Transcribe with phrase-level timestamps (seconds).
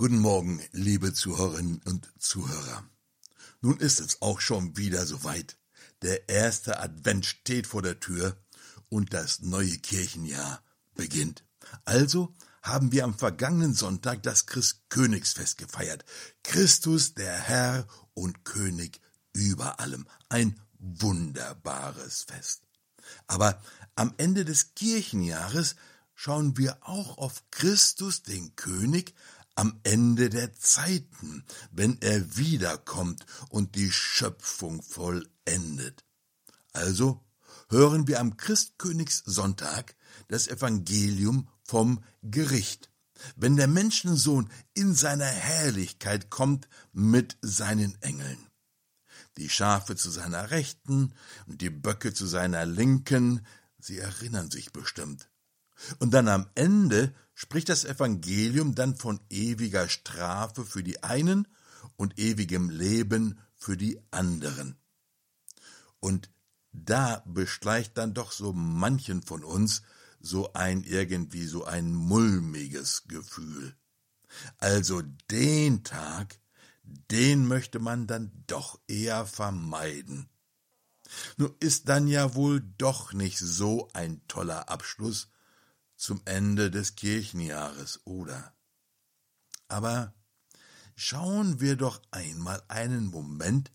[0.00, 2.84] Guten Morgen, liebe Zuhörerinnen und Zuhörer.
[3.60, 5.58] Nun ist es auch schon wieder soweit.
[6.02, 8.36] Der erste Advent steht vor der Tür
[8.88, 10.62] und das neue Kirchenjahr
[10.94, 11.42] beginnt.
[11.84, 12.32] Also
[12.62, 16.04] haben wir am vergangenen Sonntag das Christkönigsfest gefeiert.
[16.44, 19.00] Christus, der Herr und König
[19.32, 20.06] über allem.
[20.28, 22.62] Ein wunderbares Fest.
[23.26, 23.60] Aber
[23.96, 25.74] am Ende des Kirchenjahres
[26.14, 29.14] schauen wir auch auf Christus, den König,
[29.58, 36.04] am Ende der Zeiten, wenn er wiederkommt und die Schöpfung vollendet.
[36.72, 37.24] Also
[37.68, 39.96] hören wir am Christkönigssonntag
[40.28, 42.92] das Evangelium vom Gericht,
[43.34, 48.38] wenn der Menschensohn in seiner Herrlichkeit kommt mit seinen Engeln.
[49.38, 51.12] Die Schafe zu seiner Rechten
[51.46, 53.44] und die Böcke zu seiner Linken,
[53.80, 55.28] sie erinnern sich bestimmt.
[55.98, 61.46] Und dann am Ende spricht das Evangelium dann von ewiger Strafe für die einen
[61.96, 64.76] und ewigem Leben für die anderen.
[66.00, 66.32] Und
[66.72, 69.82] da beschleicht dann doch so manchen von uns
[70.18, 73.76] so ein irgendwie so ein mulmiges Gefühl.
[74.58, 76.40] Also den Tag,
[76.82, 80.28] den möchte man dann doch eher vermeiden.
[81.36, 85.28] Nur ist dann ja wohl doch nicht so ein toller Abschluss
[85.98, 88.54] zum Ende des Kirchenjahres, oder?
[89.66, 90.14] Aber
[90.94, 93.70] schauen wir doch einmal einen Moment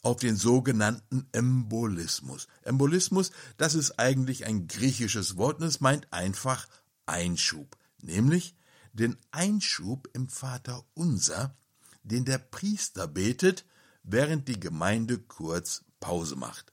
[0.00, 2.46] auf den sogenannten Embolismus.
[2.62, 6.68] Embolismus, das ist eigentlich ein griechisches Wort und es meint einfach
[7.04, 8.54] Einschub, nämlich
[8.92, 11.56] den Einschub im Vater unser,
[12.04, 13.66] den der Priester betet,
[14.04, 16.72] während die Gemeinde kurz Pause macht.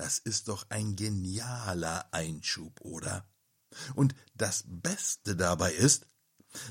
[0.00, 3.28] Das ist doch ein genialer Einschub, oder?
[3.94, 6.06] Und das Beste dabei ist,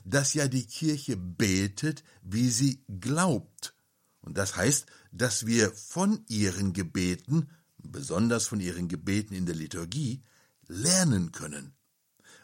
[0.03, 3.75] dass ja die Kirche betet, wie sie glaubt.
[4.21, 10.23] Und das heißt, dass wir von ihren Gebeten, besonders von ihren Gebeten in der Liturgie,
[10.65, 11.75] lernen können,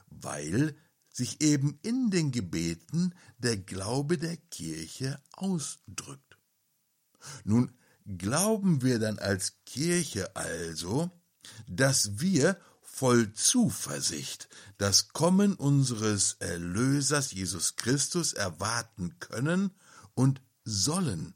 [0.06, 0.78] weil
[1.10, 6.38] sich eben in den Gebeten der Glaube der Kirche ausdrückt.
[7.44, 7.72] Nun
[8.06, 11.10] Glauben wir dann als Kirche also,
[11.68, 19.72] dass wir voll Zuversicht das Kommen unseres Erlösers Jesus Christus erwarten können
[20.14, 21.34] und sollen.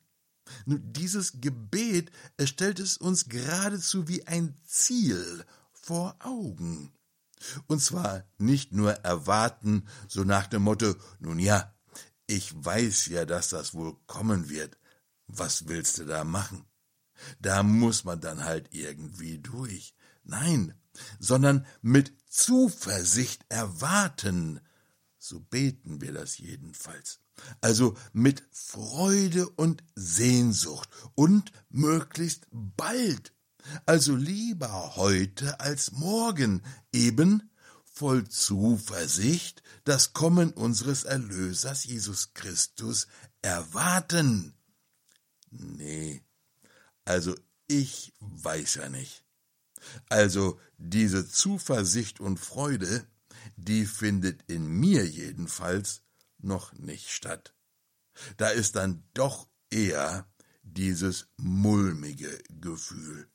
[0.65, 6.93] Nun, dieses Gebet erstellt es uns geradezu wie ein Ziel vor Augen.
[7.67, 11.73] Und zwar nicht nur erwarten, so nach dem Motto, nun ja,
[12.27, 14.77] ich weiß ja, dass das wohl kommen wird,
[15.29, 16.65] was willst du da machen?
[17.39, 19.93] Da muss man dann halt irgendwie durch.
[20.23, 20.73] Nein,
[21.19, 24.59] sondern mit Zuversicht erwarten.
[25.17, 27.19] So beten wir das jedenfalls.
[27.61, 33.33] Also mit Freude und Sehnsucht und möglichst bald.
[33.85, 37.49] Also lieber heute als morgen, eben
[37.83, 43.07] voll Zuversicht das Kommen unseres Erlösers Jesus Christus
[43.41, 44.58] erwarten.
[45.51, 46.23] Nee,
[47.05, 47.35] also
[47.67, 49.23] ich weiß ja nicht.
[50.09, 53.07] Also diese Zuversicht und Freude,
[53.55, 56.03] die findet in mir jedenfalls
[56.37, 57.55] noch nicht statt.
[58.37, 60.29] Da ist dann doch eher
[60.63, 63.29] dieses mulmige Gefühl.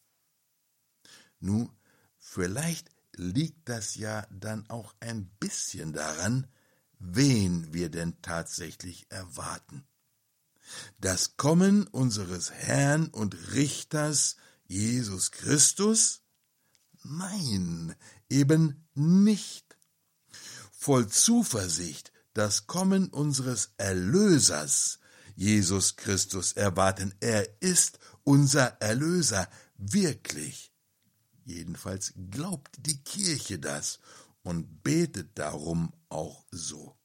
[1.41, 1.71] Nu,
[2.19, 6.47] vielleicht liegt das ja dann auch ein bisschen daran,
[6.99, 9.87] wen wir denn tatsächlich erwarten
[10.99, 16.23] das Kommen unseres Herrn und Richters Jesus Christus?
[17.03, 17.95] Nein,
[18.29, 19.77] eben nicht.
[20.73, 24.99] Voll Zuversicht das Kommen unseres Erlösers,
[25.37, 27.15] Jesus Christus, erwarten.
[27.21, 30.73] Er ist unser Erlöser, wirklich.
[31.45, 34.01] Jedenfalls glaubt die Kirche das
[34.43, 36.97] und betet darum auch so.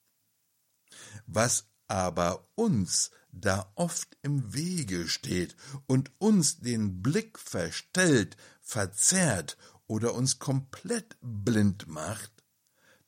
[1.25, 9.57] Was aber uns da oft im Wege steht und uns den Blick verstellt, verzerrt
[9.87, 12.31] oder uns komplett blind macht,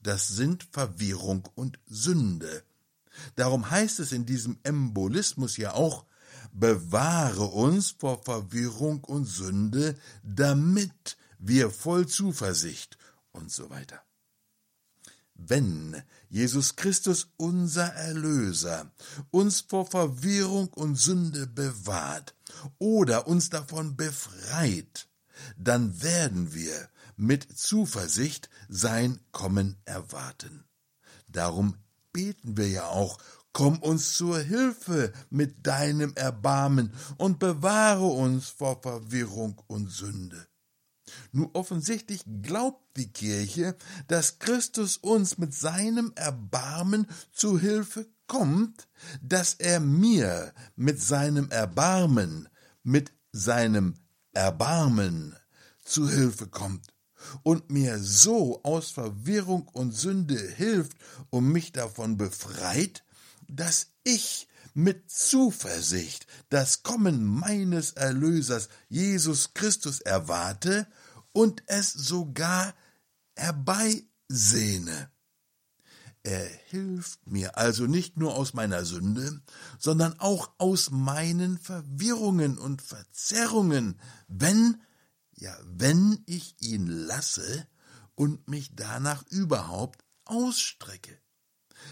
[0.04, 2.64] das sind Verwirrung und Sünde,
[3.36, 6.06] Darum heißt es in diesem Embolismus ja auch,
[6.54, 12.98] bewahre uns vor Verwirrung und Sünde, damit wir voll Zuversicht
[13.32, 14.02] und so weiter.
[15.48, 18.92] Wenn Jesus Christus, unser Erlöser,
[19.32, 22.36] uns vor Verwirrung und Sünde bewahrt
[22.78, 25.08] oder uns davon befreit,
[25.58, 30.66] dann werden wir mit Zuversicht sein Kommen erwarten.
[31.28, 31.76] Darum
[32.14, 33.18] beten wir ja auch,
[33.54, 40.48] komm uns zur Hilfe mit deinem Erbarmen und bewahre uns vor Verwirrung und Sünde.
[41.32, 43.76] Nun offensichtlich glaubt die Kirche,
[44.08, 48.88] dass Christus uns mit seinem Erbarmen zu Hilfe kommt,
[49.22, 52.48] dass er mir mit seinem Erbarmen,
[52.84, 53.96] mit seinem
[54.34, 55.36] Erbarmen
[55.84, 56.94] zu Hilfe kommt
[57.44, 60.94] und mir so aus Verwirrung und Sünde hilft
[61.30, 63.04] und mich davon befreit,
[63.48, 70.88] dass ich mit Zuversicht das Kommen meines Erlösers Jesus Christus erwarte
[71.34, 72.74] und es sogar
[73.36, 75.12] herbeisehne.
[76.24, 79.42] Er hilft mir also nicht nur aus meiner Sünde,
[79.80, 84.82] sondern auch aus meinen Verwirrungen und Verzerrungen, wenn,
[85.36, 87.68] ja, wenn ich ihn lasse
[88.14, 91.18] und mich danach überhaupt ausstrecke.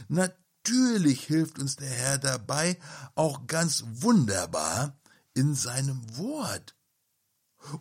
[0.07, 2.77] Natürlich hilft uns der Herr dabei
[3.15, 5.00] auch ganz wunderbar
[5.33, 6.75] in seinem Wort.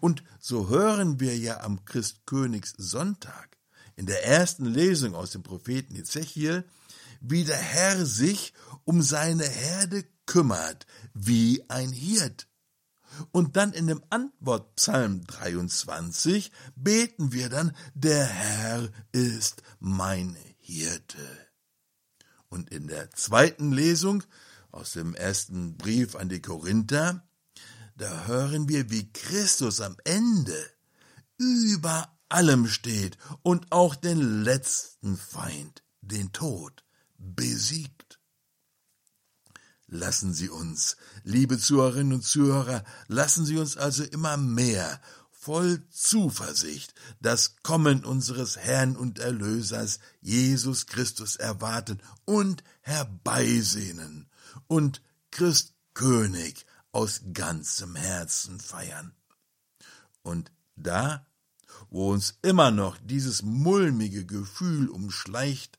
[0.00, 3.58] Und so hören wir ja am Christkönigssonntag
[3.96, 6.64] in der ersten Lesung aus dem Propheten Ezechiel,
[7.20, 8.52] wie der Herr sich
[8.84, 12.48] um seine Herde kümmert, wie ein Hirt.
[13.32, 21.48] Und dann in dem Antwortpsalm 23 beten wir dann, der Herr ist mein Hirte.
[22.48, 24.22] Und in der zweiten Lesung
[24.70, 27.27] aus dem ersten Brief an die Korinther
[27.98, 30.56] da hören wir, wie Christus am Ende
[31.36, 36.84] über allem steht und auch den letzten Feind, den Tod,
[37.18, 38.20] besiegt.
[39.86, 45.00] Lassen Sie uns, liebe Zuhörerinnen und Zuhörer, lassen Sie uns also immer mehr
[45.32, 54.28] voll Zuversicht das Kommen unseres Herrn und Erlösers Jesus Christus erwarten und herbeisehnen
[54.66, 59.14] und Christ König aus ganzem Herzen feiern.
[60.22, 61.26] Und da,
[61.90, 65.78] wo uns immer noch dieses mulmige Gefühl umschleicht,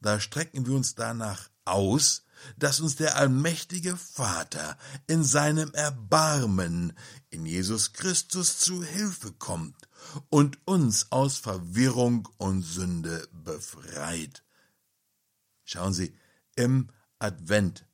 [0.00, 2.22] da strecken wir uns danach aus,
[2.56, 6.92] dass uns der allmächtige Vater in seinem Erbarmen
[7.30, 9.88] in Jesus Christus zu Hilfe kommt
[10.28, 14.44] und uns aus Verwirrung und Sünde befreit.
[15.64, 16.14] Schauen Sie,
[16.54, 17.86] im Advent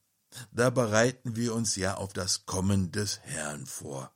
[0.50, 4.12] da bereiten wir uns ja auf das Kommen des Herrn vor.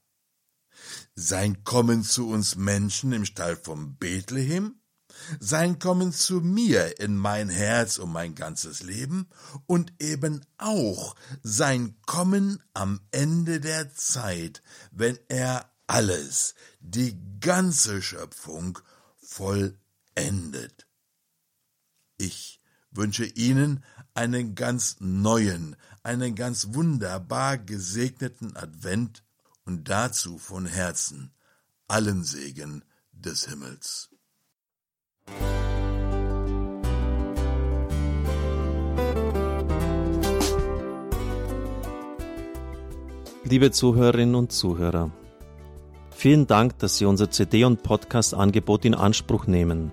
[1.14, 4.80] Sein Kommen zu uns Menschen im Stall vom Bethlehem,
[5.40, 9.28] sein Kommen zu mir in mein Herz und mein ganzes Leben
[9.66, 18.78] und eben auch sein Kommen am Ende der Zeit, wenn er alles, die ganze Schöpfung
[19.16, 20.86] vollendet.
[22.18, 22.55] Ich
[22.96, 23.84] wünsche Ihnen
[24.14, 29.22] einen ganz neuen, einen ganz wunderbar gesegneten Advent
[29.64, 31.32] und dazu von Herzen
[31.88, 34.10] allen Segen des Himmels.
[43.44, 45.12] Liebe Zuhörerinnen und Zuhörer,
[46.10, 49.92] vielen Dank, dass Sie unser CD- und Podcast-Angebot in Anspruch nehmen.